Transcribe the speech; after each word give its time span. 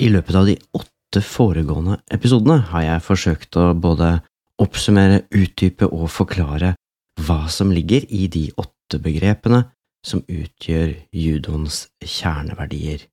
I 0.00 0.08
løpet 0.08 0.36
av 0.38 0.46
de 0.48 0.54
åtte 0.72 1.20
foregående 1.20 1.98
episodene 2.14 2.62
har 2.70 2.84
jeg 2.86 3.04
forsøkt 3.04 3.56
å 3.60 3.66
både 3.76 4.14
oppsummere, 4.60 5.26
utdype 5.28 5.90
og 5.92 6.08
forklare 6.12 6.72
hva 7.20 7.42
som 7.52 7.72
ligger 7.74 8.06
i 8.08 8.24
de 8.32 8.46
åtte 8.56 9.00
begrepene 9.04 9.66
som 10.06 10.22
utgjør 10.24 10.94
judoens 11.12 11.82
kjerneverdier. 12.00 13.04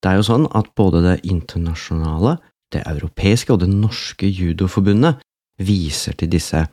Det 0.00 0.08
er 0.08 0.16
jo 0.16 0.26
sånn 0.30 0.48
at 0.56 0.72
både 0.78 1.04
det 1.04 1.16
internasjonale, 1.28 2.38
det 2.72 2.86
europeiske 2.88 3.52
og 3.52 3.60
det 3.66 3.70
norske 3.74 4.28
judoforbundet 4.30 5.20
viser 5.60 6.16
til 6.16 6.32
disse 6.32 6.64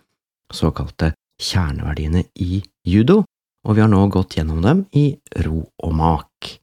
såkalte 0.54 1.12
kjerneverdiene 1.42 2.30
i 2.40 2.64
judo, 2.88 3.26
og 3.68 3.76
vi 3.76 3.84
har 3.84 3.92
nå 3.92 4.06
gått 4.08 4.38
gjennom 4.40 4.64
dem 4.64 4.86
i 4.96 5.10
ro 5.44 5.66
og 5.68 5.96
mak. 6.00 6.54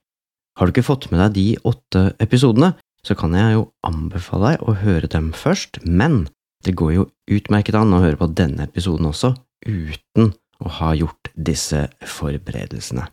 Har 0.61 0.69
du 0.69 0.75
ikke 0.75 0.85
fått 0.85 1.07
med 1.09 1.23
deg 1.23 1.37
de 1.39 1.45
åtte 1.65 2.01
episodene, 2.21 2.75
så 3.01 3.15
kan 3.17 3.33
jeg 3.33 3.55
jo 3.55 3.63
anbefale 3.89 4.51
deg 4.53 4.65
å 4.69 4.75
høre 4.77 5.09
dem 5.09 5.31
først, 5.33 5.79
men 5.89 6.27
det 6.69 6.75
går 6.77 6.91
jo 6.93 7.05
utmerket 7.33 7.79
an 7.81 7.95
å 7.97 8.03
høre 8.03 8.19
på 8.21 8.29
denne 8.37 8.67
episoden 8.69 9.09
også 9.09 9.31
uten 9.65 10.35
å 10.61 10.73
ha 10.77 10.91
gjort 10.99 11.31
disse 11.33 11.87
forberedelsene. 12.05 13.07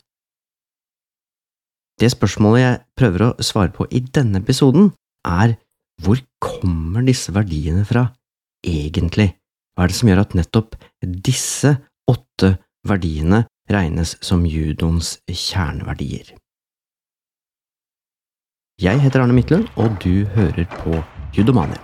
Det 1.97 2.09
spørsmålet 2.11 2.61
jeg 2.61 2.81
prøver 2.99 3.23
å 3.29 3.35
svare 3.39 3.71
på 3.73 3.87
i 3.95 4.01
denne 4.03 4.41
episoden, 4.43 4.91
er 5.23 5.55
hvor 6.03 6.19
kommer 6.43 7.05
disse 7.07 7.31
verdiene 7.31 7.85
fra 7.87 8.09
egentlig? 8.67 9.29
Hva 9.71 9.85
er 9.85 9.93
det 9.93 9.97
som 10.01 10.11
gjør 10.11 10.25
at 10.25 10.35
nettopp 10.35 10.75
disse 10.99 11.71
åtte 12.11 12.57
verdiene 12.91 13.45
regnes 13.71 14.17
som 14.19 14.43
judoens 14.43 15.15
kjerneverdier? 15.31 16.35
Jeg 18.77 18.99
heter 19.01 19.23
Arne 19.23 19.33
Midtlund, 19.33 19.63
og 19.81 19.95
du 20.03 20.27
hører 20.35 20.67
på 20.69 20.99
Judomania. 21.33 21.79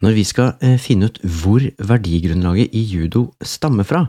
Når 0.00 0.16
vi 0.16 0.24
skal 0.24 0.54
eh, 0.64 0.78
finne 0.80 1.10
ut 1.10 1.20
hvor 1.20 1.60
verdigrunnlaget 1.76 2.72
i 2.72 2.86
judo 2.88 3.34
stammer 3.44 3.84
fra, 3.84 4.06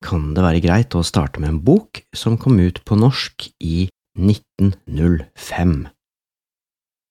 kan 0.00 0.32
det 0.32 0.46
være 0.46 0.64
greit 0.64 0.96
å 0.96 1.04
starte 1.04 1.44
med 1.44 1.52
en 1.52 1.60
bok 1.60 2.00
som 2.16 2.40
kom 2.40 2.56
ut 2.56 2.80
på 2.88 2.96
norsk 2.96 3.50
i 3.60 3.90
1905. 4.16 5.76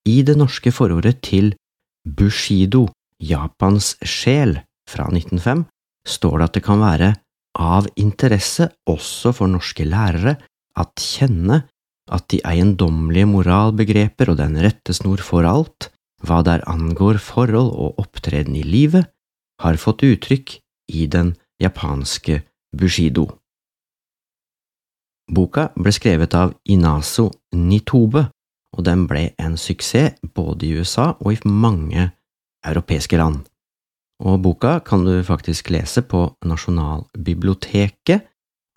I 0.06 0.22
det 0.26 0.36
norske 0.38 0.72
forordet 0.74 1.20
til 1.26 1.54
Bushido, 2.06 2.88
Japans 3.22 3.96
sjel, 4.06 4.60
fra 4.86 5.08
1905, 5.10 5.64
står 6.06 6.38
det 6.38 6.46
at 6.46 6.58
det 6.58 6.64
kan 6.68 6.82
være 6.84 7.14
av 7.58 7.88
interesse 7.98 8.68
også 8.86 9.32
for 9.34 9.50
norske 9.50 9.88
lærere 9.88 10.36
at 10.78 11.02
kjenne 11.02 11.64
at 12.14 12.28
de 12.30 12.42
eiendommelige 12.46 13.30
moralbegreper 13.32 14.30
og 14.30 14.38
den 14.38 14.60
rettesnor 14.62 15.24
for 15.26 15.48
alt, 15.50 15.90
hva 16.22 16.44
der 16.46 16.62
angår 16.70 17.18
forhold 17.22 17.72
og 17.74 17.98
opptreden 18.04 18.56
i 18.60 18.64
livet, 18.66 19.10
har 19.62 19.82
fått 19.82 20.06
uttrykk 20.06 20.60
i 20.94 21.08
den 21.10 21.34
japanske 21.62 22.44
Bushido. 22.76 23.26
Boka 25.32 25.72
ble 25.74 25.94
skrevet 25.96 26.36
av 26.38 26.54
Inaso 26.70 27.32
Nitobe, 27.58 28.28
og 28.76 28.84
den 28.88 29.08
ble 29.10 29.30
en 29.42 29.58
suksess 29.60 30.20
både 30.36 30.68
i 30.68 30.76
USA 30.78 31.14
og 31.20 31.34
i 31.34 31.50
mange 31.50 32.10
europeiske 32.66 33.18
land. 33.18 33.42
Og 34.24 34.40
boka 34.44 34.80
kan 34.86 35.04
du 35.08 35.18
faktisk 35.24 35.70
lese 35.76 36.04
på 36.04 36.28
Nasjonalbiblioteket, 36.48 38.24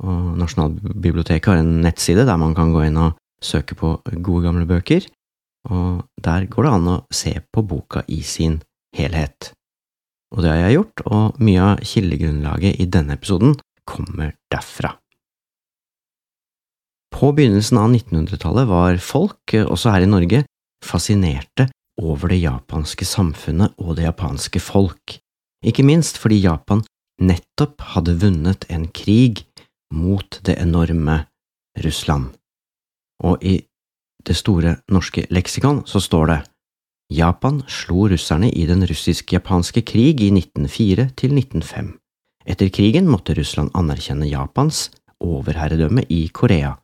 og 0.03 0.39
Nasjonalbiblioteket 0.39 1.53
har 1.53 1.63
en 1.63 1.79
nettside 1.83 2.27
der 2.27 2.39
man 2.39 2.55
kan 2.55 2.73
gå 2.75 2.87
inn 2.87 2.99
og 2.99 3.19
søke 3.43 3.77
på 3.79 3.97
gode, 4.19 4.45
gamle 4.47 4.67
bøker 4.67 5.07
og 5.69 6.05
der 6.25 6.47
går 6.51 6.67
det 6.67 6.73
an 6.73 6.91
å 6.93 6.99
se 7.15 7.35
på 7.53 7.65
boka 7.67 8.05
i 8.09 8.21
sin 8.23 8.59
helhet. 8.97 9.53
Og 10.35 10.45
det 10.45 10.53
har 10.53 10.61
jeg 10.63 10.79
gjort, 10.79 11.05
og 11.09 11.43
mye 11.45 11.65
av 11.65 11.85
kildegrunnlaget 11.91 12.81
i 12.83 12.89
denne 12.93 13.17
episoden 13.17 13.57
kommer 13.89 14.35
derfra. 14.53 14.95
På 17.19 17.33
begynnelsen 17.33 17.79
av 17.79 17.91
1900-tallet 17.91 18.69
var 18.71 18.97
folk, 19.03 19.51
også 19.51 19.91
her 19.91 20.05
i 20.05 20.11
Norge, 20.11 20.45
fascinerte 20.87 21.65
over 21.99 22.31
det 22.31 22.39
japanske 22.45 23.09
samfunnet 23.11 23.75
og 23.83 23.97
det 23.99 24.05
japanske 24.05 24.63
folk, 24.63 25.17
ikke 25.67 25.83
minst 25.83 26.21
fordi 26.23 26.39
Japan 26.45 26.85
nettopp 27.19 27.83
hadde 27.97 28.15
vunnet 28.23 28.69
en 28.71 28.87
krig 28.95 29.43
mot 29.91 30.39
det 30.47 30.61
enorme 30.63 31.25
Russland. 31.83 32.31
Og 33.27 33.43
i 33.43 33.59
det 34.23 34.39
store 34.39 34.79
norske 34.87 35.27
leksikon 35.35 35.83
så 35.91 35.99
står 35.99 36.31
det 36.31 36.41
Japan 37.19 37.65
slo 37.67 38.07
russerne 38.15 38.55
i 38.55 38.63
den 38.71 38.87
russisk-japanske 38.87 39.83
krig 39.83 40.23
i 40.23 40.31
1904 40.39 41.11
til 41.19 41.35
1905. 41.35 41.97
Etter 42.47 42.71
krigen 42.71 43.11
måtte 43.11 43.35
Russland 43.35 43.75
anerkjenne 43.75 44.31
Japans 44.31 44.93
overherredømme 45.19 46.07
i 46.15 46.29
Korea, 46.31 46.77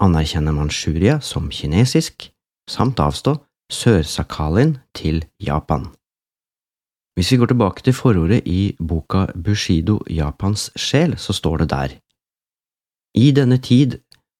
anerkjenne 0.00 0.52
Manchuria 0.56 1.20
som 1.20 1.50
kinesisk, 1.52 2.30
samt 2.70 3.00
avstå 3.00 3.36
Sør-Sakhalin 3.70 4.78
til 4.96 5.24
Japan. 5.42 5.88
Hvis 7.18 7.32
vi 7.32 7.40
går 7.40 7.50
tilbake 7.52 7.84
til 7.84 7.94
forordet 7.94 8.42
i 8.48 8.76
boka 8.80 9.26
Bushido 9.34 9.98
Japans 10.08 10.70
sjel, 10.78 11.18
så 11.18 11.34
står 11.36 11.62
det 11.62 11.70
der. 11.70 11.96
I 13.14 13.30
denne 13.34 13.58
tid 13.58 13.98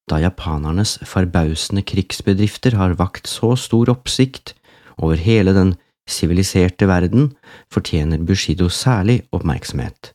da 0.09 0.17
japanernes 0.19 0.97
forbausende 1.07 1.83
krigsbedrifter 1.87 2.75
har 2.79 2.97
vakt 2.99 3.29
så 3.29 3.53
stor 3.59 3.91
oppsikt 3.93 4.55
over 4.97 5.19
hele 5.19 5.53
den 5.55 5.75
siviliserte 6.09 6.87
verden, 6.89 7.31
fortjener 7.71 8.19
Bushido 8.25 8.67
særlig 8.69 9.21
oppmerksomhet, 9.31 10.11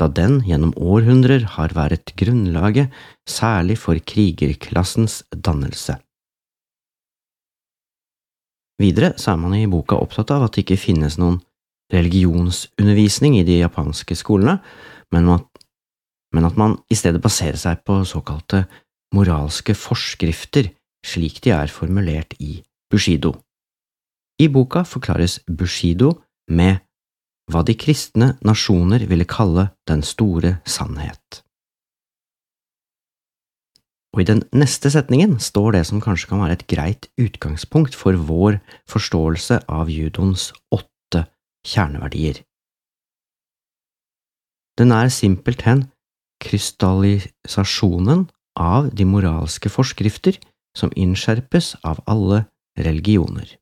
da 0.00 0.08
den 0.10 0.40
gjennom 0.46 0.74
århundrer 0.74 1.44
har 1.54 1.74
vært 1.76 2.14
grunnlaget 2.18 2.92
særlig 3.30 3.78
for 3.78 3.98
krigerklassens 3.98 5.22
dannelse. 5.30 5.98
Videre 8.82 9.12
så 9.22 9.34
er 9.34 9.42
man 9.42 9.54
i 9.54 9.68
boka 9.70 9.98
opptatt 10.02 10.32
av 10.34 10.48
at 10.48 10.56
det 10.56 10.64
ikke 10.64 10.80
finnes 10.82 11.18
noen 11.20 11.38
religionsundervisning 11.94 13.36
i 13.38 13.44
de 13.46 13.60
japanske 13.60 14.16
skolene, 14.18 14.58
men 15.14 15.28
at, 15.30 15.46
men 16.34 16.48
at 16.48 16.58
man 16.58 16.78
i 16.90 16.98
stedet 16.98 17.22
baserer 17.22 17.60
seg 17.60 17.84
på 17.86 18.00
såkalte 18.08 18.64
moralske 19.14 19.76
forskrifter 19.78 20.72
slik 21.06 21.38
de 21.44 21.52
er 21.54 21.70
formulert 21.70 22.34
i 22.40 22.58
Bushido. 22.90 23.36
I 24.42 24.48
boka 24.50 24.82
forklares 24.88 25.38
Bushido 25.46 26.16
med 26.50 26.82
hva 27.50 27.62
de 27.66 27.74
kristne 27.76 28.34
nasjoner 28.44 29.04
ville 29.10 29.26
kalle 29.28 29.68
den 29.88 30.02
store 30.06 30.58
sannhet. 30.64 31.42
Og 34.14 34.22
i 34.22 34.28
den 34.28 34.44
neste 34.54 34.92
setningen 34.94 35.40
står 35.42 35.74
det 35.74 35.84
som 35.88 36.02
kanskje 36.02 36.30
kan 36.30 36.42
være 36.44 36.60
et 36.60 36.68
greit 36.70 37.08
utgangspunkt 37.18 37.96
for 37.98 38.14
vår 38.14 38.60
forståelse 38.90 39.64
av 39.66 39.90
judoens 39.90 40.52
åtte 40.70 41.24
kjerneverdier. 41.66 42.38
Den 44.78 44.94
er 44.94 45.10
simpelthen 45.10 45.88
krystallisasjonen 46.44 48.28
av 48.58 48.90
de 48.94 49.06
moralske 49.06 49.70
forskrifter 49.70 50.38
som 50.78 50.94
innskjerpes 50.94 51.74
av 51.82 52.00
alle 52.10 52.44
religioner. 52.78 53.58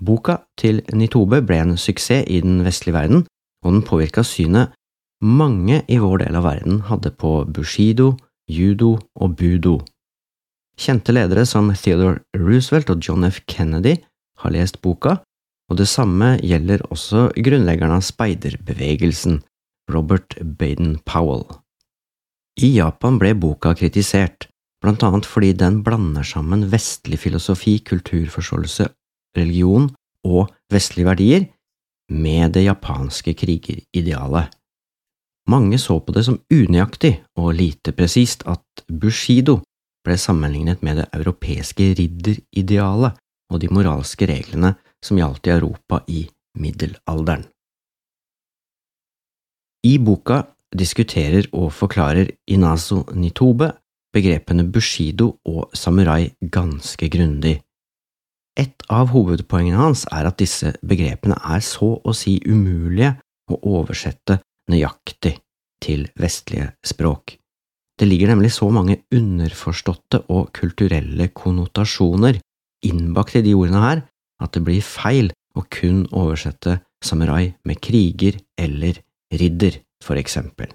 Boka 0.00 0.40
til 0.58 0.80
Nitobe 0.96 1.42
ble 1.44 1.60
en 1.60 1.76
suksess 1.78 2.26
i 2.28 2.40
den 2.44 2.62
vestlige 2.64 2.96
verden, 2.96 3.24
og 3.64 3.74
den 3.74 3.84
påvirka 3.86 4.24
synet 4.24 4.72
mange 5.20 5.82
i 5.88 5.98
vår 6.00 6.22
del 6.24 6.36
av 6.38 6.46
verden 6.48 6.80
hadde 6.88 7.12
på 7.12 7.44
bushido, 7.44 8.14
judo 8.48 8.96
og 9.20 9.36
budo. 9.36 9.78
Kjente 10.80 11.12
ledere 11.12 11.44
som 11.44 11.68
Theodore 11.76 12.22
Roosevelt 12.36 12.88
og 12.90 13.04
John 13.04 13.26
F. 13.28 13.42
Kennedy 13.44 13.98
har 14.40 14.54
lest 14.54 14.80
boka, 14.80 15.18
og 15.70 15.76
det 15.76 15.88
samme 15.90 16.38
gjelder 16.40 16.82
også 16.88 17.28
grunnleggeren 17.36 17.98
av 17.98 18.06
speiderbevegelsen, 18.06 19.42
Robert 19.92 20.38
Baden 20.40 20.96
Powell. 21.04 21.44
I 22.60 22.72
Japan 22.78 23.18
ble 23.20 23.34
boka 23.38 23.74
kritisert, 23.76 24.48
blant 24.80 25.04
annet 25.04 25.28
fordi 25.28 25.52
den 25.52 25.82
blander 25.84 26.24
sammen 26.26 26.64
vestlig 26.72 27.20
filosofi, 27.20 27.76
kulturforståelse, 27.84 28.88
religion 29.36 29.88
og 30.26 30.50
vestlige 30.72 31.08
verdier 31.08 31.46
med 32.10 32.54
det 32.56 32.64
japanske 32.66 33.34
krigeridealet. 33.38 34.50
Mange 35.50 35.78
så 35.78 35.98
på 36.04 36.14
det 36.14 36.24
som 36.26 36.40
unøyaktig 36.52 37.14
og 37.38 37.54
lite 37.58 37.94
presist 37.96 38.44
at 38.50 38.84
bushido 38.86 39.60
ble 40.06 40.16
sammenlignet 40.18 40.82
med 40.86 41.00
det 41.00 41.08
europeiske 41.16 41.92
ridderidealet, 41.98 43.16
og 43.50 43.58
de 43.58 43.68
moralske 43.74 44.28
reglene 44.30 44.76
som 45.02 45.18
gjaldt 45.18 45.48
i 45.48 45.54
Europa 45.56 45.98
i 46.06 46.20
middelalderen. 46.62 47.42
I 49.82 49.96
boka 49.98 50.44
diskuterer 50.76 51.48
og 51.56 51.72
forklarer 51.74 52.30
Inazo 52.46 53.02
Nitobe 53.16 53.72
begrepene 54.14 54.66
bushido 54.70 55.32
og 55.46 55.70
samurai 55.74 56.30
ganske 56.52 57.08
grundig. 57.10 57.60
Et 58.58 58.86
av 58.90 59.12
hovedpoengene 59.14 59.78
hans 59.78 60.04
er 60.10 60.26
at 60.28 60.38
disse 60.40 60.72
begrepene 60.82 61.38
er 61.38 61.62
så 61.64 61.94
å 62.02 62.14
si 62.16 62.38
umulige 62.46 63.14
å 63.50 63.58
oversette 63.78 64.40
nøyaktig 64.70 65.36
til 65.82 66.08
vestlige 66.18 66.72
språk. 66.86 67.36
Det 68.00 68.08
ligger 68.08 68.32
nemlig 68.32 68.52
så 68.54 68.70
mange 68.72 69.02
underforståtte 69.12 70.24
og 70.32 70.50
kulturelle 70.56 71.28
konnotasjoner 71.36 72.40
innbakt 72.86 73.36
i 73.36 73.44
de 73.44 73.54
ordene 73.56 73.82
her 73.84 74.02
at 74.40 74.54
det 74.56 74.64
blir 74.64 74.84
feil 74.84 75.30
å 75.58 75.66
kun 75.68 76.06
oversette 76.16 76.78
samurai 77.04 77.52
med 77.68 77.80
kriger 77.84 78.38
eller 78.60 79.00
ridder, 79.30 79.76
for 80.02 80.16
eksempel. 80.20 80.70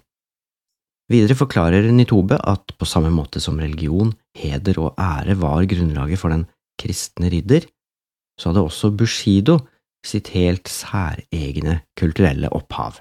Videre 1.10 1.38
forklarer 1.38 1.86
Nitobe 1.94 2.38
at 2.38 2.74
på 2.78 2.88
samme 2.90 3.12
måte 3.14 3.42
som 3.42 3.60
religion, 3.62 4.12
heder 4.38 4.80
og 4.82 5.02
ære 5.02 5.36
var 5.42 5.66
grunnlaget 5.70 6.22
for 6.22 6.34
den 6.34 6.46
kristne 6.82 7.32
ridder, 7.32 7.66
så 8.40 8.52
hadde 8.52 8.66
også 8.68 8.92
Bushido 8.98 9.60
sitt 10.06 10.32
helt 10.36 10.70
særegne 10.70 11.80
kulturelle 11.98 12.52
opphav. 12.54 13.00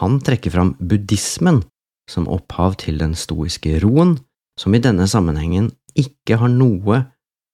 Han 0.00 0.18
trekker 0.26 0.50
fram 0.50 0.74
buddhismen 0.78 1.62
som 2.10 2.28
opphav 2.28 2.76
til 2.82 2.98
den 3.00 3.14
stoiske 3.16 3.78
roen, 3.82 4.18
som 4.58 4.74
i 4.74 4.82
denne 4.82 5.06
sammenhengen 5.10 5.70
ikke 5.98 6.38
har 6.40 6.50
noe 6.50 7.00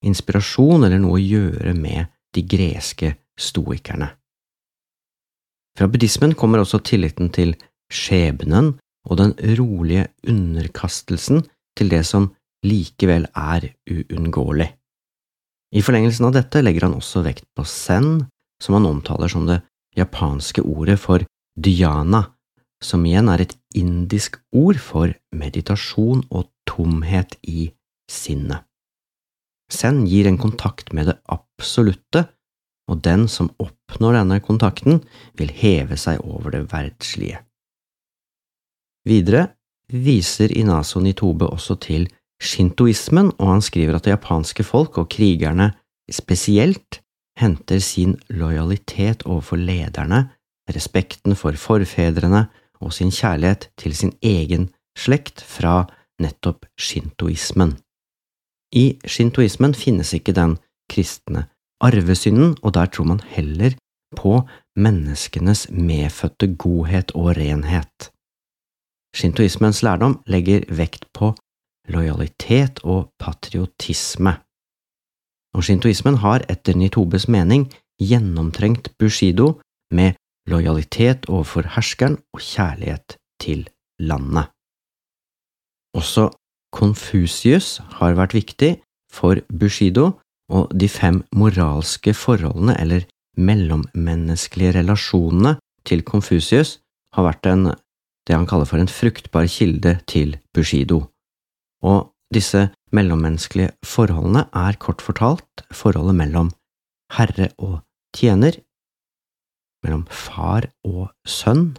inspirasjon 0.04 0.86
eller 0.86 1.00
noe 1.00 1.18
å 1.18 1.22
gjøre 1.22 1.74
med 1.76 2.08
de 2.34 2.44
greske 2.46 3.14
stoikerne. 3.40 4.08
Fra 5.78 5.88
buddhismen 5.88 6.34
kommer 6.36 6.62
også 6.62 6.80
tilliten 6.84 7.30
til 7.32 7.54
skjebnen 7.92 8.74
og 9.08 9.20
den 9.20 9.32
rolige 9.58 10.08
underkastelsen 10.28 11.44
til 11.78 11.92
det 11.92 12.02
som 12.08 12.30
likevel 12.66 13.26
er 13.36 13.70
uunngåelig. 13.88 14.68
I 15.70 15.82
forlengelsen 15.86 16.26
av 16.28 16.34
dette 16.34 16.62
legger 16.64 16.88
han 16.88 16.96
også 16.98 17.22
vekt 17.24 17.46
på 17.56 17.64
zen, 17.68 18.26
som 18.60 18.76
han 18.76 18.88
omtaler 18.88 19.30
som 19.30 19.46
det 19.48 19.60
japanske 19.96 20.64
ordet 20.66 20.98
for 21.00 21.24
dhyana, 21.56 22.24
som 22.82 23.04
igjen 23.06 23.28
er 23.30 23.44
et 23.44 23.54
indisk 23.76 24.38
ord 24.56 24.80
for 24.82 25.12
meditasjon 25.36 26.24
og 26.30 26.48
tomhet 26.68 27.36
i 27.46 27.70
sinnet. 28.10 28.64
Zen 29.70 30.02
gir 30.10 30.26
en 30.26 30.40
kontakt 30.40 30.90
med 30.96 31.06
det 31.10 31.20
absolutte, 31.30 32.26
og 32.90 33.04
den 33.06 33.28
som 33.30 33.52
oppnår 33.62 34.18
denne 34.18 34.40
kontakten, 34.42 34.98
vil 35.38 35.52
heve 35.54 35.98
seg 36.00 36.24
over 36.26 36.56
det 36.56 36.64
verdslige. 36.72 37.44
Videre 39.06 39.46
viser 39.90 40.50
Inaso 40.50 41.00
Nitobe 41.00 41.46
også 41.46 41.78
til 41.80 42.08
shintoismen, 42.40 43.32
og 43.38 43.54
han 43.54 43.62
skriver 43.62 43.96
at 43.96 44.06
det 44.06 44.14
japanske 44.14 44.64
folk 44.64 44.98
og 44.98 45.08
krigerne 45.12 45.70
spesielt 46.10 47.00
henter 47.38 47.78
sin 47.78 48.16
lojalitet 48.28 49.22
overfor 49.26 49.60
lederne, 49.60 50.28
respekten 50.70 51.36
for 51.36 51.56
forfedrene 51.56 52.46
og 52.80 52.92
sin 52.96 53.12
kjærlighet 53.12 53.70
til 53.78 53.96
sin 53.96 54.12
egen 54.22 54.68
slekt 54.98 55.42
fra 55.44 55.84
nettopp 56.20 56.66
shintoismen. 56.78 57.76
I 58.72 59.00
shintoismen 59.06 59.74
finnes 59.74 60.12
ikke 60.14 60.34
den 60.36 60.56
kristne 60.90 61.46
arvesynden, 61.80 62.56
og 62.62 62.74
der 62.74 62.86
tror 62.86 63.04
man 63.04 63.20
heller 63.34 63.74
på 64.16 64.40
menneskenes 64.76 65.68
medfødte 65.70 66.54
godhet 66.54 67.12
og 67.14 67.36
renhet. 67.36 68.10
Shintoismens 69.16 69.82
lærdom 69.82 70.20
legger 70.26 70.66
vekt 70.70 71.06
på 71.14 71.34
lojalitet 71.92 72.80
og 72.84 73.10
patriotisme. 73.20 74.36
Og 75.56 75.66
shintoismen 75.66 76.20
har 76.22 76.44
etter 76.52 76.78
Nitobes 76.78 77.26
mening 77.28 77.66
gjennomtrengt 78.00 78.92
bushido 78.98 79.60
med 79.90 80.14
lojalitet 80.50 81.26
overfor 81.28 81.66
herskeren 81.74 82.18
og 82.34 82.40
kjærlighet 82.40 83.16
til 83.42 83.66
landet. 83.98 84.50
Også 85.94 86.30
Konfusius 86.72 87.80
har 87.98 88.14
vært 88.14 88.36
viktig 88.36 88.76
for 89.10 89.42
bushido, 89.50 90.20
og 90.50 90.70
de 90.74 90.88
fem 90.88 91.22
moralske 91.34 92.14
forholdene 92.14 92.76
eller 92.78 93.06
mellommenneskelige 93.38 94.76
relasjonene 94.78 95.56
til 95.86 96.02
Konfusius 96.06 96.78
har 97.14 97.26
vært 97.26 97.46
en 97.50 97.72
det 98.28 98.36
han 98.36 98.46
kaller 98.46 98.68
for 98.68 98.78
en 98.78 98.90
fruktbar 98.90 99.48
kilde 99.50 99.96
til 100.06 100.36
Bushido. 100.54 101.00
Og 101.86 102.10
disse 102.34 102.68
mellommenneskelige 102.94 103.74
forholdene 103.86 104.46
er 104.54 104.78
kort 104.82 105.02
fortalt 105.02 105.64
forholdet 105.74 106.18
mellom 106.18 106.50
herre 107.16 107.50
og 107.58 107.80
tjener, 108.16 108.58
mellom 109.84 110.04
far 110.12 110.68
og 110.86 111.10
sønn, 111.26 111.72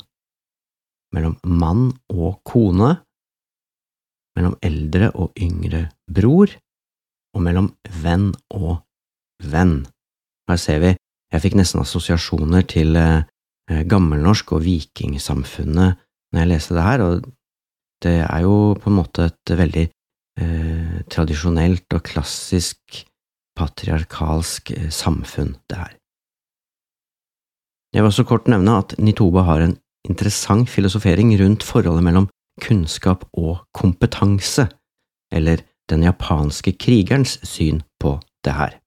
mellom 1.14 1.38
mann 1.46 1.92
og 2.12 2.42
kone, 2.48 2.96
mellom 4.38 4.56
eldre 4.64 5.12
og 5.14 5.36
yngre 5.40 5.86
bror, 6.08 6.52
og 7.36 7.44
mellom 7.46 7.70
venn 8.04 8.32
og 8.52 8.82
venn. 9.52 9.84
Her 10.50 10.60
ser 10.60 10.82
vi, 10.84 10.96
jeg 11.32 11.44
fikk 11.44 11.56
nesten 11.60 11.84
assosiasjoner 11.84 12.66
til 12.68 12.98
eh, 13.00 13.24
gammelnorsk 13.88 14.58
og 14.58 14.66
vikingsamfunnet 14.66 16.00
når 16.32 16.42
jeg 16.42 16.50
leste 16.52 16.76
det 16.76 16.88
her, 16.88 17.04
og 17.06 17.30
det 18.04 18.18
er 18.26 18.44
jo 18.46 18.74
på 18.80 18.90
en 18.90 18.98
måte 18.98 19.30
et 19.30 19.54
veldig 19.58 19.86
eh, 19.88 21.00
tradisjonelt 21.12 21.98
og 21.98 22.04
klassisk 22.08 23.04
patriarkalsk 23.58 24.74
eh, 24.76 24.90
samfunn, 24.94 25.56
det 25.70 25.78
her. 25.78 25.96
Jeg 27.92 28.04
vil 28.04 28.12
også 28.12 28.28
kort 28.28 28.48
nevne 28.48 28.78
at 28.80 28.96
Nitoba 29.04 29.44
har 29.48 29.62
en 29.66 29.76
interessant 30.08 30.70
filosofering 30.72 31.34
rundt 31.42 31.66
forholdet 31.68 32.06
mellom 32.06 32.30
kunnskap 32.62 33.26
og 33.34 33.66
kompetanse, 33.76 34.70
eller 35.32 35.62
den 35.92 36.06
japanske 36.08 36.74
krigerens 36.80 37.38
syn 37.48 37.82
på 38.00 38.16
det 38.46 38.56
her. 38.56 38.78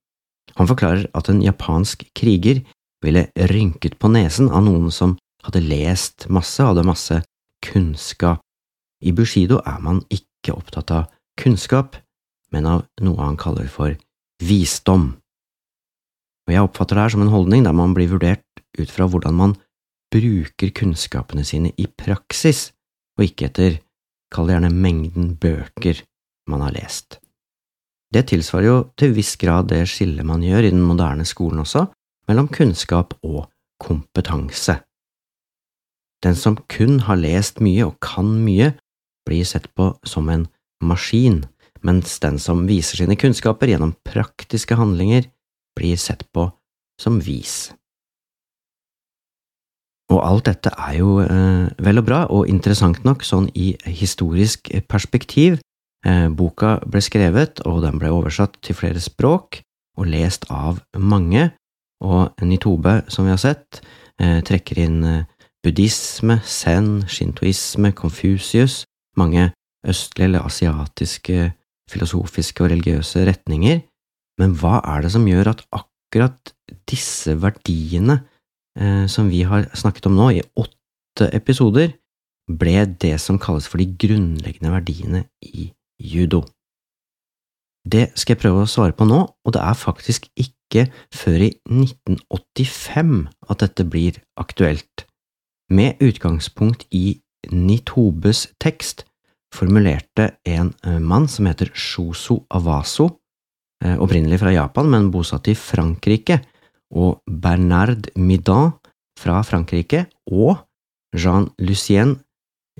Han 0.56 0.70
forklarer 0.70 1.06
at 1.14 1.28
en 1.28 1.42
japansk 1.42 2.06
kriger 2.16 2.62
ville 3.04 3.26
rynket 3.50 3.98
på 4.00 4.08
nesen 4.08 4.48
av 4.48 4.64
noen 4.64 4.90
som 4.94 5.16
hadde 5.44 5.60
lest 5.66 6.28
masse, 6.32 6.62
hadde 6.62 6.86
masse 6.86 7.20
kunnskap. 7.64 8.40
I 9.04 9.12
Bushido 9.12 9.60
er 9.66 9.80
man 9.84 10.00
ikke 10.12 10.54
opptatt 10.56 10.92
av 10.94 11.10
kunnskap, 11.40 11.98
men 12.54 12.66
av 12.68 12.86
noe 13.04 13.20
han 13.20 13.36
kaller 13.40 13.68
for 13.68 13.96
visdom. 14.42 15.10
Og 16.44 16.52
jeg 16.52 16.64
oppfatter 16.64 16.96
det 16.96 17.04
her 17.04 17.14
som 17.14 17.24
en 17.24 17.32
holdning 17.32 17.64
der 17.66 17.76
man 17.76 17.94
blir 17.96 18.10
vurdert 18.12 18.44
ut 18.78 18.90
fra 18.90 19.08
hvordan 19.08 19.36
man 19.36 19.56
bruker 20.14 20.70
kunnskapene 20.76 21.44
sine 21.46 21.72
i 21.80 21.86
praksis, 21.88 22.70
og 23.18 23.26
ikke 23.28 23.48
etter, 23.48 23.76
kall 24.32 24.48
det 24.48 24.56
gjerne 24.56 24.72
mengden 24.72 25.34
bøker 25.40 26.00
man 26.50 26.64
har 26.64 26.74
lest. 26.76 27.18
Det 28.14 28.28
tilsvarer 28.30 28.68
jo 28.68 28.78
til 28.98 29.14
viss 29.16 29.34
grad 29.40 29.72
det 29.72 29.82
skillet 29.90 30.26
man 30.26 30.42
gjør 30.44 30.68
i 30.68 30.72
den 30.74 30.84
moderne 30.84 31.26
skolen 31.26 31.64
også, 31.64 31.88
mellom 32.28 32.48
kunnskap 32.52 33.16
og 33.26 33.48
kompetanse. 33.82 34.78
Den 36.24 36.38
som 36.38 36.56
kun 36.70 37.02
har 37.04 37.18
lest 37.20 37.58
mye 37.64 37.88
og 37.88 37.98
kan 38.04 38.30
mye, 38.44 38.72
blir 39.28 39.44
sett 39.48 39.70
på 39.74 39.92
som 40.06 40.28
en 40.28 40.46
maskin, 40.84 41.44
mens 41.84 42.18
den 42.20 42.38
som 42.40 42.66
viser 42.68 43.00
sine 43.00 43.16
kunnskaper 43.20 43.70
gjennom 43.70 43.94
praktiske 44.06 44.76
handlinger, 44.78 45.28
blir 45.76 45.96
sett 46.00 46.24
på 46.32 46.48
som 47.00 47.18
vis. 47.20 47.72
Og 50.12 50.20
alt 50.20 50.46
dette 50.46 50.70
er 50.76 50.98
jo 51.00 51.18
eh, 51.24 51.68
vel 51.82 52.00
og 52.00 52.06
bra, 52.06 52.24
og 52.30 52.48
interessant 52.50 53.04
nok 53.08 53.24
sånn 53.24 53.48
i 53.56 53.72
historisk 53.88 54.68
perspektiv. 54.88 55.58
Eh, 56.04 56.28
boka 56.28 56.76
ble 56.84 57.00
skrevet, 57.04 57.62
og 57.64 57.82
den 57.86 57.98
ble 58.00 58.12
oversatt 58.12 58.58
til 58.62 58.76
flere 58.76 59.00
språk 59.00 59.62
og 59.96 60.10
lest 60.10 60.44
av 60.52 60.82
mange, 60.98 61.48
og 62.04 62.44
Nitobe, 62.44 63.00
som 63.08 63.24
vi 63.24 63.32
har 63.32 63.40
sett, 63.40 63.80
eh, 64.20 64.40
trekker 64.44 64.82
inn 64.84 65.04
eh, 65.04 65.24
buddhisme, 65.64 66.40
zen, 66.44 67.06
shintoisme, 67.08 67.94
Confucius, 67.96 68.84
mange 69.20 69.50
østlige 69.86 70.28
eller 70.28 70.46
asiatiske 70.46 71.52
filosofiske 71.90 72.64
og 72.64 72.70
religiøse 72.72 73.24
retninger, 73.28 73.82
men 74.40 74.54
hva 74.58 74.80
er 74.80 75.04
det 75.04 75.12
som 75.14 75.26
gjør 75.28 75.52
at 75.52 75.64
akkurat 75.74 76.54
disse 76.90 77.36
verdiene 77.42 78.22
eh, 78.78 79.04
som 79.10 79.28
vi 79.30 79.44
har 79.46 79.68
snakket 79.76 80.08
om 80.10 80.16
nå, 80.18 80.30
i 80.34 80.42
åtte 80.58 81.28
episoder, 81.36 81.94
ble 82.48 82.84
det 83.00 83.16
som 83.22 83.38
kalles 83.40 83.68
for 83.70 83.80
de 83.80 83.88
grunnleggende 84.00 84.72
verdiene 84.72 85.24
i 85.44 85.70
judo? 86.00 86.42
Det 87.84 88.08
skal 88.16 88.34
jeg 88.34 88.42
prøve 88.42 88.64
å 88.64 88.70
svare 88.70 88.96
på 88.96 89.06
nå, 89.08 89.20
og 89.28 89.54
det 89.54 89.60
er 89.60 89.76
faktisk 89.76 90.30
ikke 90.40 90.86
før 91.12 91.44
i 91.44 91.50
1985 91.68 93.26
at 93.52 93.60
dette 93.60 93.84
blir 93.84 94.18
aktuelt. 94.40 95.04
Med 95.72 96.00
utgangspunkt 96.04 96.86
i 96.92 97.20
Nitobes 97.52 98.46
tekst 98.62 99.04
formulerte 99.54 100.34
en 100.44 100.72
eh, 100.84 100.98
mann 100.98 101.28
som 101.30 101.46
heter 101.48 101.70
Shoso 101.74 102.42
Awaso, 102.54 103.08
eh, 103.84 103.96
opprinnelig 104.00 104.40
fra 104.42 104.52
Japan, 104.54 104.90
men 104.90 105.10
bosatt 105.14 105.48
i 105.50 105.56
Frankrike, 105.58 106.40
og 106.94 107.20
Bernard 107.26 108.10
Midan 108.18 108.72
fra 109.18 109.40
Frankrike, 109.46 110.06
og 110.30 110.58
Jean-Lucien 111.14 112.16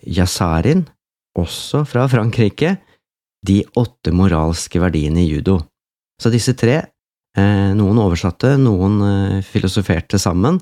Yasarin, 0.06 0.84
også 1.38 1.84
fra 1.86 2.06
Frankrike, 2.10 2.76
de 3.44 3.60
åtte 3.78 4.12
moralske 4.14 4.80
verdiene 4.80 5.22
i 5.22 5.28
judo. 5.28 5.58
Så 6.20 6.30
disse 6.32 6.54
tre, 6.58 6.76
eh, 7.36 7.70
noen 7.76 8.00
oversatte, 8.02 8.54
noen 8.58 9.42
filosoferte 9.42 10.18
sammen, 10.18 10.60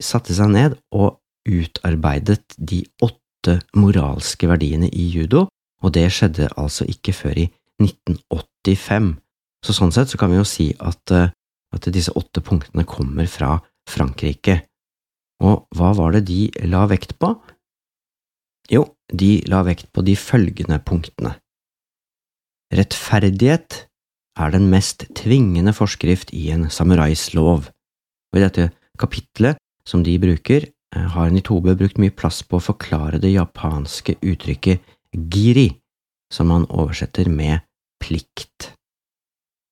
satte 0.00 0.32
seg 0.32 0.48
ned 0.48 0.76
og 0.94 1.18
utarbeidet 1.44 2.56
de 2.56 2.82
åtte 3.02 3.58
moralske 3.76 4.48
verdiene 4.48 4.88
i 4.88 5.08
judo, 5.12 5.46
og 5.84 5.92
det 5.96 6.06
skjedde 6.12 6.48
altså 6.56 6.86
ikke 6.88 7.12
før 7.16 7.44
i 7.44 7.46
1985. 7.82 9.14
Så 9.64 9.76
sånn 9.76 9.92
sett 9.94 10.12
så 10.12 10.20
kan 10.20 10.32
vi 10.32 10.38
jo 10.40 10.46
si 10.48 10.70
at, 10.80 11.02
eh, 11.12 11.32
at 11.74 11.88
disse 11.92 12.12
åtte 12.16 12.40
punktene 12.44 12.86
kommer 12.88 13.28
fra 13.28 13.58
Frankrike. 13.90 14.62
Og 15.44 15.66
hva 15.76 15.92
var 15.96 16.14
det 16.14 16.24
de 16.28 16.48
la 16.70 16.84
vekt 16.88 17.18
på? 17.20 17.34
Jo, 18.72 18.86
de 19.12 19.42
la 19.50 19.62
vekt 19.66 19.90
på 19.92 20.04
de 20.04 20.14
følgende 20.16 20.78
punktene. 20.80 21.34
Rettferdighet 22.72 23.84
er 24.40 24.54
den 24.54 24.70
mest 24.72 25.04
tvingende 25.18 25.74
forskrift 25.76 26.32
i 26.34 26.48
en 26.54 26.70
samurais 26.72 27.28
lov, 27.36 27.68
og 28.32 28.38
i 28.38 28.42
dette 28.42 28.70
kapitlet 28.98 29.60
som 29.86 30.02
de 30.02 30.16
bruker, 30.18 30.70
har 30.94 31.30
Nitobe 31.30 31.74
brukt 31.78 31.98
mye 32.00 32.14
plass 32.14 32.42
på 32.46 32.58
å 32.58 32.64
forklare 32.64 33.20
det 33.22 33.32
japanske 33.34 34.16
uttrykket 34.22 34.82
giri, 35.34 35.68
som 36.32 36.50
han 36.54 36.66
oversetter 36.70 37.30
med 37.30 37.64
plikt. 38.02 38.72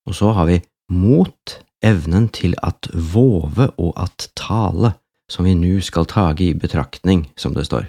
Og 0.08 0.16
så 0.18 0.32
har 0.36 0.48
vi 0.50 0.60
mot, 0.92 1.58
evnen 1.82 2.28
til 2.30 2.54
at 2.62 2.86
våve 2.94 3.68
og 3.82 3.96
at 3.98 4.28
tale, 4.38 4.92
som 5.30 5.46
vi 5.46 5.54
nu 5.58 5.80
skal 5.82 6.06
tage 6.06 6.44
i 6.46 6.54
betraktning, 6.54 7.24
som 7.38 7.56
det 7.56 7.66
står. 7.66 7.88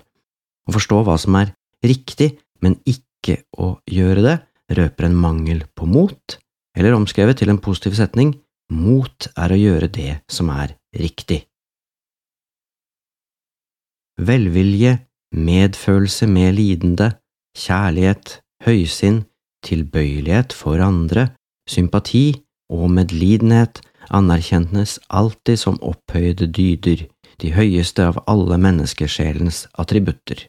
Å 0.69 0.73
forstå 0.73 1.03
hva 1.05 1.17
som 1.21 1.37
er 1.37 1.53
riktig, 1.85 2.31
men 2.63 2.79
ikke 2.89 3.41
å 3.59 3.75
gjøre 3.89 4.25
det, 4.25 4.37
røper 4.73 5.09
en 5.09 5.19
mangel 5.19 5.65
på 5.75 5.85
mot, 5.89 6.37
eller 6.73 6.95
omskrevet 6.97 7.41
til 7.41 7.51
en 7.53 7.61
positiv 7.61 7.97
setning, 7.99 8.33
mot 8.73 9.27
er 9.37 9.53
å 9.53 9.59
gjøre 9.59 9.91
det 9.93 10.21
som 10.31 10.49
er 10.53 10.73
riktig 10.97 11.43
velvilje, 14.17 14.97
medfølelse 15.33 16.27
med 16.27 16.53
lidende, 16.57 17.11
kjærlighet, 17.57 18.39
høysinn, 18.65 19.23
tilbøyelighet 19.65 20.53
for 20.53 20.81
andre, 20.83 21.29
sympati 21.69 22.43
og 22.69 22.91
medlidenhet 22.91 23.81
anerkjentes 24.11 24.99
alltid 25.09 25.59
som 25.59 25.79
opphøyde 25.81 26.47
dyder, 26.47 27.05
de 27.41 27.51
høyeste 27.55 28.05
av 28.05 28.19
alle 28.29 28.59
menneskesjelens 28.61 29.65
attributter. 29.79 30.47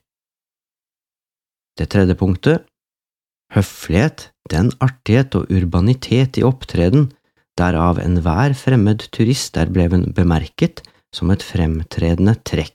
Det 1.79 1.89
tredje 1.91 2.15
punktet, 2.19 2.65
høflighet, 3.55 4.31
den 4.51 4.71
artighet 4.85 5.35
og 5.39 5.51
urbanitet 5.51 6.39
i 6.39 6.45
opptreden, 6.47 7.09
derav 7.59 7.99
enhver 8.03 8.55
fremmed 8.59 9.07
turist 9.15 9.57
er 9.57 9.71
bleven 9.73 10.11
bemerket 10.15 10.83
som 11.15 11.31
et 11.31 11.43
fremtredende 11.47 12.35
trekk 12.47 12.74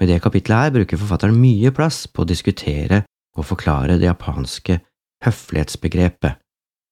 i 0.00 0.08
det 0.08 0.22
kapitlet 0.24 0.56
her 0.56 0.74
bruker 0.74 1.00
forfatteren 1.00 1.36
mye 1.36 1.72
plass 1.74 2.06
på 2.08 2.24
å 2.24 2.28
diskutere 2.28 3.02
og 3.36 3.48
forklare 3.48 3.98
det 4.00 4.08
japanske 4.08 4.78
høflighetsbegrepet. 5.24 6.38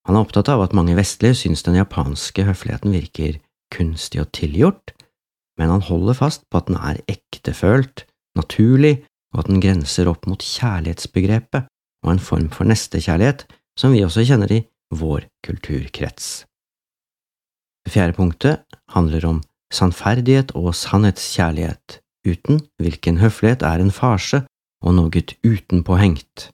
Han 0.09 0.17
er 0.17 0.25
opptatt 0.25 0.49
av 0.53 0.65
at 0.65 0.75
mange 0.77 0.97
vestlige 0.99 1.39
syns 1.43 1.65
den 1.67 1.79
japanske 1.79 2.45
høfligheten 2.49 2.93
virker 2.95 3.39
kunstig 3.73 4.23
og 4.23 4.31
tilgjort, 4.37 4.95
men 5.61 5.73
han 5.73 5.85
holder 5.85 6.17
fast 6.17 6.47
på 6.51 6.61
at 6.61 6.69
den 6.71 6.79
er 6.81 7.01
ektefølt, 7.11 8.07
naturlig, 8.39 9.01
og 9.35 9.45
at 9.45 9.51
den 9.51 9.61
grenser 9.63 10.09
opp 10.11 10.27
mot 10.27 10.43
kjærlighetsbegrepet 10.43 11.69
og 12.05 12.13
en 12.15 12.23
form 12.23 12.49
for 12.53 12.67
nestekjærlighet 12.67 13.45
som 13.79 13.95
vi 13.95 14.03
også 14.05 14.25
kjenner 14.27 14.51
i 14.53 14.63
vår 14.97 15.29
kulturkrets. 15.47 16.45
Det 17.85 17.95
fjerde 17.95 18.17
punktet 18.17 18.65
handler 18.95 19.27
om 19.29 19.39
sannferdighet 19.73 20.51
og 20.59 20.73
sannhetskjærlighet, 20.75 22.01
uten 22.27 22.61
hvilken 22.81 23.21
høflighet 23.21 23.63
er 23.67 23.83
en 23.83 23.93
farse 23.95 24.45
og 24.85 24.97
noe 24.97 25.23
utenpåhengt. 25.45 26.51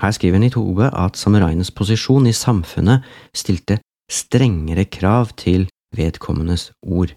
Her 0.00 0.12
skriver 0.12 0.42
Nitobe 0.42 0.90
at 0.92 1.16
samuraienes 1.16 1.72
posisjon 1.72 2.28
i 2.28 2.34
samfunnet 2.36 3.06
stilte 3.34 3.78
strengere 4.12 4.84
krav 4.84 5.32
til 5.40 5.68
vedkommendes 5.96 6.70
ord. 6.82 7.14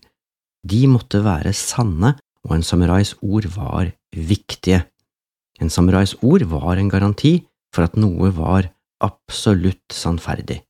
De 0.64 0.88
måtte 0.88 1.24
være 1.24 1.54
sanne, 1.54 2.16
og 2.48 2.56
en 2.56 2.64
samurais 2.64 3.14
ord 3.22 3.50
var 3.56 3.92
viktige. 4.16 4.86
En 5.60 5.70
samurais 5.70 6.16
ord 6.24 6.46
var 6.48 6.80
en 6.80 6.90
garanti 6.90 7.42
for 7.76 7.84
at 7.84 7.98
noe 8.00 8.32
var 8.36 8.70
absolutt 9.04 9.92
sannferdig. 9.94 10.62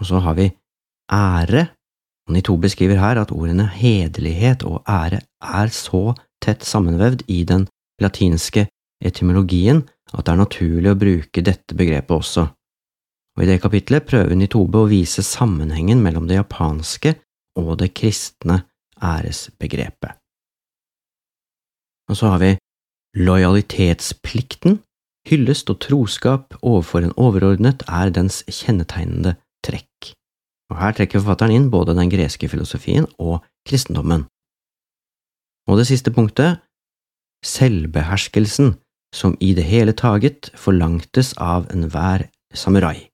Og 0.00 0.08
så 0.10 0.18
har 0.24 0.34
vi 0.38 0.48
ære 1.12 1.68
Nito 2.34 2.56
beskriver 2.60 3.00
her 3.00 3.20
at 3.20 3.32
ordene 3.34 3.66
hederlighet 3.68 4.64
og 4.68 4.84
ære 4.88 5.22
er 5.40 5.72
så 5.74 6.14
tett 6.42 6.64
sammenvevd 6.66 7.24
i 7.28 7.42
den 7.48 7.66
latinske 8.00 8.66
etymologien 9.04 9.82
at 10.12 10.26
det 10.26 10.32
er 10.32 10.40
naturlig 10.40 10.90
å 10.92 10.98
bruke 10.98 11.44
dette 11.44 11.76
begrepet 11.78 12.16
også, 12.16 12.46
og 13.36 13.44
i 13.44 13.48
det 13.48 13.60
kapitlet 13.62 14.06
prøver 14.08 14.36
Nitobe 14.36 14.82
å 14.82 14.88
vise 14.90 15.22
sammenhengen 15.24 16.02
mellom 16.02 16.26
det 16.28 16.40
japanske 16.40 17.14
og 17.60 17.76
det 17.82 17.92
kristne 17.96 18.64
æresbegrepet. 19.00 20.18
Og 22.10 22.18
så 22.18 22.32
har 22.32 22.40
vi 22.42 22.56
lojalitetsplikten. 23.16 24.80
Hyllest 25.28 25.68
og 25.70 25.82
troskap 25.84 26.56
overfor 26.60 27.04
en 27.04 27.14
overordnet 27.20 27.84
er 27.86 28.10
dens 28.12 28.40
kjennetegnende 28.48 29.36
og 30.70 30.78
her 30.78 30.94
trekker 30.96 31.20
forfatteren 31.20 31.54
inn 31.54 31.70
både 31.72 31.96
den 31.98 32.10
greske 32.12 32.48
filosofien 32.48 33.08
og 33.18 33.40
kristendommen. 33.68 34.26
Og 35.68 35.80
det 35.80 35.88
siste 35.90 36.12
punktet, 36.14 36.62
selvbeherskelsen, 37.46 38.74
som 39.14 39.36
i 39.42 39.52
det 39.54 39.66
hele 39.66 39.92
taget 39.92 40.52
forlangtes 40.54 41.32
av 41.38 41.66
enhver 41.74 42.28
samurai. 42.54 43.10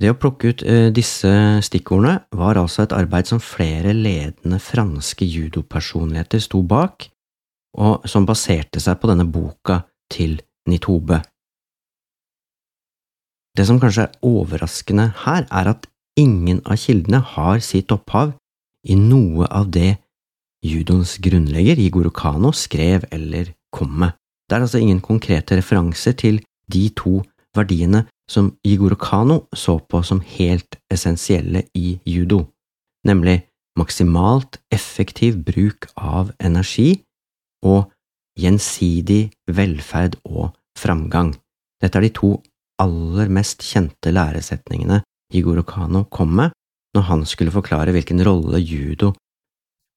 Det 0.00 0.08
å 0.08 0.16
plukke 0.16 0.50
ut 0.50 0.62
eh, 0.64 0.88
disse 0.96 1.30
stikkordene 1.66 2.22
var 2.32 2.56
altså 2.56 2.86
et 2.86 2.94
arbeid 2.96 3.28
som 3.28 3.42
flere 3.42 3.92
ledende 3.92 4.56
franske 4.62 5.28
judopersonligheter 5.28 6.40
sto 6.40 6.62
bak, 6.64 7.10
og 7.76 8.08
som 8.08 8.26
baserte 8.26 8.80
seg 8.82 8.96
på 8.98 9.10
denne 9.12 9.28
boka 9.28 9.82
til 10.10 10.40
Nitobe. 10.70 11.20
Det 13.56 13.66
som 13.66 13.80
kanskje 13.82 14.06
er 14.06 14.18
overraskende 14.26 15.10
her, 15.24 15.46
er 15.50 15.72
at 15.74 15.88
ingen 16.18 16.60
av 16.66 16.78
kildene 16.80 17.20
har 17.34 17.60
sitt 17.64 17.92
opphav 17.94 18.34
i 18.86 18.96
noe 18.96 19.48
av 19.50 19.70
det 19.74 19.98
judoens 20.64 21.16
grunnlegger 21.22 21.80
Igoro 21.80 22.12
Kano 22.14 22.52
skrev 22.56 23.06
eller 23.10 23.52
kom 23.72 23.92
med. 24.02 24.16
Det 24.48 24.56
er 24.56 24.64
altså 24.66 24.80
ingen 24.82 25.00
konkrete 25.00 25.56
referanser 25.58 26.16
til 26.18 26.40
de 26.70 26.88
to 26.96 27.20
verdiene 27.56 28.04
som 28.30 28.52
Igoro 28.66 28.96
Kano 28.98 29.44
så 29.56 29.78
på 29.78 30.02
som 30.06 30.22
helt 30.36 30.78
essensielle 30.92 31.64
i 31.74 31.98
judo, 32.06 32.44
nemlig 33.06 33.40
maksimalt 33.78 34.60
effektiv 34.72 35.40
bruk 35.46 35.88
av 35.96 36.32
energi 36.40 37.00
og 37.66 37.90
gjensidig 38.38 39.30
velferd 39.50 40.16
og 40.24 40.52
framgang. 40.78 41.34
Dette 41.80 41.98
er 41.98 42.06
de 42.06 42.12
to 42.14 42.30
aller 42.80 43.30
mest 43.32 43.64
kjente 43.66 44.12
læresetningene 44.14 45.02
Igoro 45.36 45.62
Kano 45.66 46.04
kom 46.10 46.32
med 46.40 46.54
når 46.96 47.06
han 47.06 47.26
skulle 47.28 47.54
forklare 47.54 47.92
hvilken 47.94 48.22
rolle 48.26 48.58
judo 48.58 49.12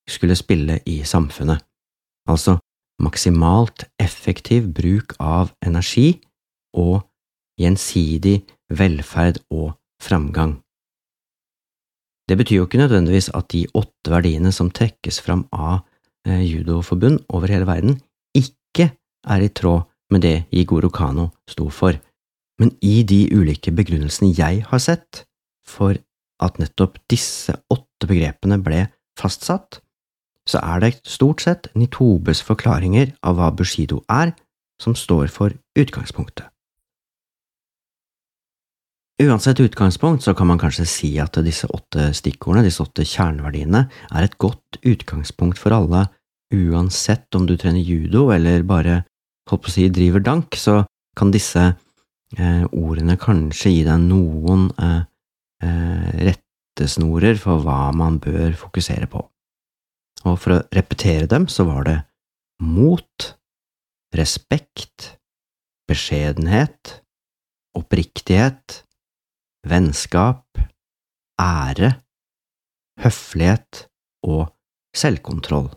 skulle 0.09 0.35
spille 0.35 0.81
i 0.85 0.99
samfunnet, 1.07 1.63
altså 2.29 2.57
maksimalt 3.01 3.87
effektiv 4.01 4.67
bruk 4.75 5.15
av 5.19 5.53
energi 5.65 6.19
og 6.77 7.07
gjensidig 7.59 8.43
velferd 8.73 9.39
og 9.53 9.73
framgang. 10.03 10.59
Det 12.29 12.37
betyr 12.39 12.61
jo 12.61 12.67
ikke 12.67 12.81
nødvendigvis 12.83 13.31
at 13.35 13.49
de 13.51 13.65
åtte 13.75 14.11
verdiene 14.11 14.51
som 14.55 14.71
trekkes 14.71 15.19
fram 15.23 15.47
av 15.51 15.81
eh, 16.27 16.43
judoforbund 16.45 17.25
over 17.29 17.51
hele 17.51 17.67
verden, 17.67 17.97
ikke 18.35 18.91
er 19.27 19.43
i 19.43 19.51
tråd 19.51 19.89
med 20.13 20.23
det 20.23 20.35
Jigoro 20.53 20.91
Kano 20.93 21.29
sto 21.49 21.69
for, 21.73 21.97
men 22.61 22.73
i 22.85 23.01
de 23.07 23.25
ulike 23.33 23.73
begrunnelsene 23.75 24.33
jeg 24.37 24.63
har 24.69 24.81
sett 24.81 25.23
for 25.67 25.97
at 26.43 26.59
nettopp 26.61 26.99
disse 27.11 27.55
åtte 27.71 28.09
begrepene 28.09 28.59
ble 28.61 28.85
fastsatt, 29.19 29.79
så 30.49 30.59
er 30.59 30.81
det 30.83 30.95
stort 31.07 31.43
sett 31.45 31.69
Nitobes 31.79 32.43
forklaringer 32.43 33.13
av 33.23 33.37
hva 33.39 33.51
Bushido 33.55 34.01
er, 34.11 34.33
som 34.81 34.95
står 34.97 35.31
for 35.31 35.55
utgangspunktet. 35.79 36.49
Uansett 39.23 39.61
utgangspunkt 39.61 40.25
så 40.25 40.33
kan 40.35 40.49
man 40.49 40.59
kanskje 40.59 40.87
si 40.89 41.11
at 41.21 41.37
disse 41.45 41.69
åtte 41.71 42.09
stikkordene, 42.17 42.65
disse 42.65 42.83
åtte 42.83 43.05
kjerneverdiene, 43.07 43.85
er 44.09 44.25
et 44.25 44.35
godt 44.41 44.81
utgangspunkt 44.81 45.61
for 45.61 45.75
alle, 45.77 46.07
uansett 46.53 47.37
om 47.37 47.45
du 47.47 47.55
trener 47.57 47.79
judo 47.79 48.27
eller 48.33 48.65
bare 48.67 49.03
holdt 49.49 49.63
på 49.63 49.71
å 49.71 49.73
si 49.73 49.85
driver 49.93 50.23
dank, 50.25 50.57
så 50.57 50.81
kan 51.17 51.31
disse 51.31 51.71
eh, 52.37 52.63
ordene 52.71 53.17
kanskje 53.19 53.71
gi 53.73 53.83
deg 53.87 54.01
noen 54.07 54.67
eh, 54.77 55.03
eh, 55.65 56.09
rettesnorer 56.29 57.39
for 57.41 57.63
hva 57.65 57.91
man 57.95 58.19
bør 58.23 58.55
fokusere 58.59 59.09
på. 59.11 59.23
Og 60.23 60.39
for 60.39 60.57
å 60.57 60.63
repetere 60.73 61.27
dem 61.29 61.49
så 61.51 61.65
var 61.67 61.87
det 61.87 61.97
mot, 62.63 63.33
respekt, 64.15 65.17
beskjedenhet, 65.89 66.99
oppriktighet, 67.75 68.83
vennskap, 69.67 70.45
ære, 71.41 71.95
høflighet 73.01 73.87
og 74.29 74.47
selvkontroll. 74.95 75.71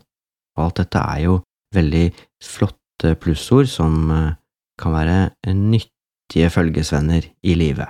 Og 0.57 0.63
alt 0.63 0.81
dette 0.83 1.01
er 1.01 1.23
jo 1.25 1.37
veldig 1.75 2.05
flotte 2.43 3.15
plussord 3.21 3.69
som 3.71 4.11
eh, 4.13 4.33
kan 4.77 4.93
være 4.93 5.19
nyttige 5.53 5.96
følgesvenner 6.33 7.21
i 7.43 7.55
livet. 7.55 7.87